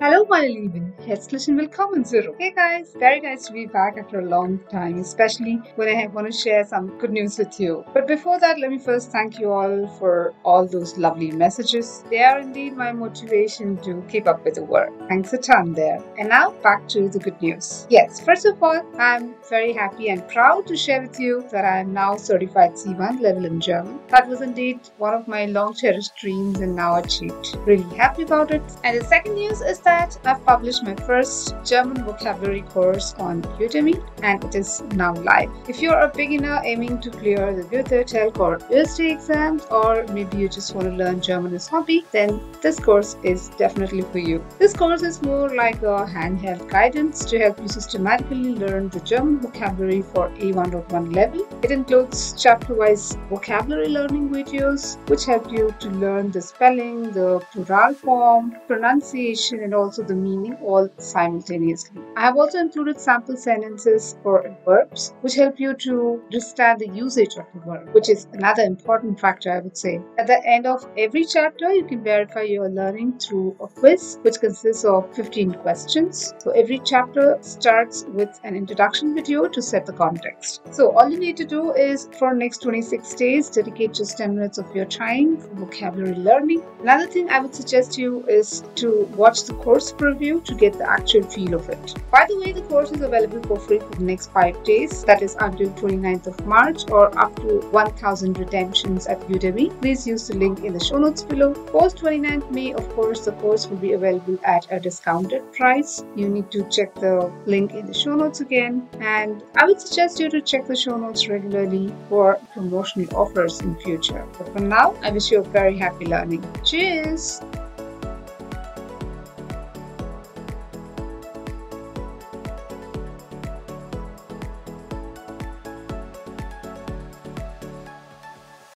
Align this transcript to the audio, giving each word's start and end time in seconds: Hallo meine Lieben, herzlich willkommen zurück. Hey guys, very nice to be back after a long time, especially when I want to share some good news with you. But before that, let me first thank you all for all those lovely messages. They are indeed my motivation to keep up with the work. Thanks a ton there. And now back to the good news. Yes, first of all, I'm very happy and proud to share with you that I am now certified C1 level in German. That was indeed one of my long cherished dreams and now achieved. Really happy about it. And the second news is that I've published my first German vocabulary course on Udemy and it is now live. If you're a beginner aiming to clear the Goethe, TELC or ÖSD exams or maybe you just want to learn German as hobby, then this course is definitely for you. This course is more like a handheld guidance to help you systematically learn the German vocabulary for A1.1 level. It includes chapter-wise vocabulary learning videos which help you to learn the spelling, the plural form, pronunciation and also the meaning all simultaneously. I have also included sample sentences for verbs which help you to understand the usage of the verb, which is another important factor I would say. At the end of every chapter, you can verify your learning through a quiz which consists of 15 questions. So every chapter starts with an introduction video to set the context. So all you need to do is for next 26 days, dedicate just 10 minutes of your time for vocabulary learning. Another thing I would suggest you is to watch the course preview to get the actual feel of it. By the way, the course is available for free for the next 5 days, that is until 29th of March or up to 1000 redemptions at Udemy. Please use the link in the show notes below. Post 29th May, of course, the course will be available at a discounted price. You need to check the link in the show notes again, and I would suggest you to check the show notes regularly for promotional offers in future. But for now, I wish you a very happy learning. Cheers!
Hallo 0.00 0.24
meine 0.30 0.46
Lieben, 0.46 0.94
herzlich 1.04 1.48
willkommen 1.48 2.04
zurück. 2.04 2.36
Hey 2.38 2.52
guys, 2.52 2.94
very 3.00 3.20
nice 3.20 3.48
to 3.48 3.52
be 3.52 3.66
back 3.66 3.98
after 3.98 4.20
a 4.20 4.24
long 4.24 4.60
time, 4.70 5.00
especially 5.00 5.60
when 5.74 5.88
I 5.88 6.06
want 6.06 6.28
to 6.28 6.32
share 6.32 6.64
some 6.64 6.96
good 7.00 7.10
news 7.10 7.36
with 7.36 7.58
you. 7.58 7.84
But 7.92 8.06
before 8.06 8.38
that, 8.38 8.60
let 8.60 8.70
me 8.70 8.78
first 8.78 9.10
thank 9.10 9.40
you 9.40 9.50
all 9.50 9.88
for 9.98 10.34
all 10.44 10.68
those 10.68 10.96
lovely 10.96 11.32
messages. 11.32 12.04
They 12.10 12.22
are 12.22 12.38
indeed 12.38 12.76
my 12.76 12.92
motivation 12.92 13.76
to 13.78 14.00
keep 14.08 14.28
up 14.28 14.44
with 14.44 14.54
the 14.54 14.62
work. 14.62 14.92
Thanks 15.08 15.32
a 15.32 15.38
ton 15.38 15.72
there. 15.72 16.00
And 16.16 16.28
now 16.28 16.52
back 16.62 16.86
to 16.90 17.08
the 17.08 17.18
good 17.18 17.42
news. 17.42 17.88
Yes, 17.90 18.20
first 18.20 18.46
of 18.46 18.62
all, 18.62 18.80
I'm 19.00 19.34
very 19.50 19.72
happy 19.72 20.10
and 20.10 20.22
proud 20.28 20.68
to 20.68 20.76
share 20.76 21.02
with 21.02 21.18
you 21.18 21.44
that 21.50 21.64
I 21.64 21.80
am 21.80 21.92
now 21.92 22.16
certified 22.16 22.74
C1 22.74 23.20
level 23.20 23.46
in 23.46 23.60
German. 23.60 23.98
That 24.10 24.28
was 24.28 24.42
indeed 24.42 24.78
one 24.98 25.14
of 25.14 25.26
my 25.26 25.46
long 25.46 25.74
cherished 25.74 26.14
dreams 26.20 26.60
and 26.60 26.76
now 26.76 26.98
achieved. 26.98 27.58
Really 27.66 27.96
happy 27.96 28.22
about 28.22 28.52
it. 28.52 28.62
And 28.84 29.00
the 29.00 29.04
second 29.04 29.34
news 29.34 29.60
is 29.60 29.80
that 29.80 29.87
I've 29.88 30.44
published 30.44 30.84
my 30.84 30.94
first 30.94 31.54
German 31.64 32.04
vocabulary 32.04 32.62
course 32.62 33.14
on 33.18 33.42
Udemy 33.58 34.02
and 34.22 34.44
it 34.44 34.54
is 34.54 34.82
now 34.92 35.14
live. 35.14 35.50
If 35.68 35.80
you're 35.80 35.98
a 35.98 36.08
beginner 36.14 36.60
aiming 36.64 37.00
to 37.02 37.10
clear 37.10 37.54
the 37.54 37.62
Goethe, 37.62 38.06
TELC 38.06 38.38
or 38.38 38.58
ÖSD 38.58 39.10
exams 39.10 39.64
or 39.70 40.04
maybe 40.12 40.36
you 40.36 40.48
just 40.48 40.74
want 40.74 40.88
to 40.88 40.94
learn 40.94 41.20
German 41.20 41.54
as 41.54 41.66
hobby, 41.66 42.04
then 42.12 42.40
this 42.60 42.78
course 42.78 43.16
is 43.22 43.48
definitely 43.50 44.02
for 44.02 44.18
you. 44.18 44.44
This 44.58 44.74
course 44.74 45.02
is 45.02 45.22
more 45.22 45.48
like 45.54 45.82
a 45.82 46.04
handheld 46.16 46.68
guidance 46.68 47.24
to 47.26 47.38
help 47.38 47.58
you 47.60 47.68
systematically 47.68 48.54
learn 48.54 48.90
the 48.90 49.00
German 49.00 49.40
vocabulary 49.40 50.02
for 50.02 50.28
A1.1 50.30 51.14
level. 51.14 51.46
It 51.62 51.70
includes 51.70 52.34
chapter-wise 52.36 53.16
vocabulary 53.30 53.88
learning 53.88 54.28
videos 54.28 54.98
which 55.08 55.24
help 55.24 55.50
you 55.50 55.74
to 55.80 55.88
learn 55.90 56.30
the 56.30 56.42
spelling, 56.42 57.10
the 57.12 57.40
plural 57.52 57.94
form, 57.94 58.54
pronunciation 58.66 59.60
and 59.60 59.74
also 59.78 60.02
the 60.02 60.14
meaning 60.14 60.54
all 60.62 60.88
simultaneously. 60.98 62.00
I 62.16 62.22
have 62.22 62.36
also 62.36 62.58
included 62.58 63.00
sample 63.00 63.36
sentences 63.36 64.16
for 64.22 64.56
verbs 64.64 65.14
which 65.20 65.34
help 65.34 65.58
you 65.58 65.74
to 65.74 66.20
understand 66.24 66.80
the 66.80 66.88
usage 66.88 67.36
of 67.36 67.46
the 67.54 67.60
verb, 67.60 67.94
which 67.94 68.08
is 68.08 68.26
another 68.32 68.62
important 68.62 69.20
factor 69.20 69.52
I 69.52 69.60
would 69.60 69.76
say. 69.76 70.00
At 70.18 70.26
the 70.26 70.44
end 70.46 70.66
of 70.66 70.86
every 70.96 71.24
chapter, 71.24 71.72
you 71.72 71.84
can 71.84 72.02
verify 72.02 72.42
your 72.42 72.68
learning 72.68 73.18
through 73.18 73.56
a 73.60 73.68
quiz 73.68 74.18
which 74.22 74.40
consists 74.40 74.84
of 74.84 75.14
15 75.14 75.52
questions. 75.54 76.34
So 76.38 76.50
every 76.50 76.80
chapter 76.84 77.38
starts 77.40 78.04
with 78.08 78.38
an 78.44 78.56
introduction 78.56 79.14
video 79.14 79.48
to 79.48 79.62
set 79.62 79.86
the 79.86 79.92
context. 79.92 80.62
So 80.72 80.90
all 80.96 81.08
you 81.08 81.18
need 81.18 81.36
to 81.38 81.44
do 81.44 81.72
is 81.72 82.08
for 82.18 82.34
next 82.34 82.62
26 82.62 83.14
days, 83.14 83.50
dedicate 83.50 83.94
just 83.94 84.18
10 84.18 84.34
minutes 84.34 84.58
of 84.58 84.74
your 84.74 84.84
time 84.84 85.36
for 85.36 85.54
vocabulary 85.54 86.14
learning. 86.14 86.62
Another 86.80 87.06
thing 87.06 87.28
I 87.30 87.40
would 87.40 87.54
suggest 87.54 87.98
you 87.98 88.24
is 88.26 88.64
to 88.76 89.04
watch 89.16 89.44
the 89.44 89.54
course 89.68 89.92
preview 89.92 90.42
to 90.42 90.54
get 90.54 90.72
the 90.72 90.90
actual 90.90 91.22
feel 91.22 91.52
of 91.52 91.68
it. 91.68 91.94
By 92.10 92.24
the 92.26 92.38
way, 92.40 92.52
the 92.52 92.62
course 92.62 92.90
is 92.90 93.02
available 93.02 93.42
for 93.42 93.58
free 93.60 93.80
for 93.80 93.96
the 93.96 94.02
next 94.02 94.32
5 94.32 94.64
days, 94.64 95.04
that 95.04 95.20
is 95.20 95.36
until 95.40 95.68
29th 95.80 96.26
of 96.26 96.46
March 96.46 96.90
or 96.90 97.06
up 97.24 97.36
to 97.42 97.60
1000 97.70 98.38
redemptions 98.38 99.06
at 99.06 99.20
Udemy. 99.28 99.78
Please 99.82 100.06
use 100.06 100.26
the 100.26 100.36
link 100.36 100.64
in 100.64 100.72
the 100.72 100.82
show 100.82 100.96
notes 100.96 101.22
below. 101.22 101.52
Post 101.52 101.98
29th 101.98 102.50
May, 102.50 102.72
of 102.72 102.88
course, 102.94 103.26
the 103.26 103.32
course 103.32 103.66
will 103.66 103.76
be 103.76 103.92
available 103.92 104.38
at 104.42 104.66
a 104.70 104.80
discounted 104.80 105.52
price. 105.52 106.02
You 106.16 106.30
need 106.30 106.50
to 106.52 106.64
check 106.70 106.94
the 106.94 107.30
link 107.44 107.74
in 107.74 107.84
the 107.84 107.92
show 107.92 108.16
notes 108.16 108.40
again, 108.40 108.88
and 109.00 109.44
I 109.54 109.66
would 109.66 109.82
suggest 109.82 110.18
you 110.18 110.30
to 110.30 110.40
check 110.40 110.66
the 110.66 110.76
show 110.76 110.96
notes 110.96 111.28
regularly 111.28 111.94
for 112.08 112.40
promotional 112.54 113.14
offers 113.14 113.60
in 113.60 113.76
future. 113.76 114.26
But 114.38 114.50
for 114.54 114.60
now, 114.60 114.94
I 115.02 115.10
wish 115.10 115.30
you 115.30 115.40
a 115.40 115.48
very 115.60 115.76
happy 115.76 116.06
learning. 116.06 116.42
Cheers! 116.64 117.42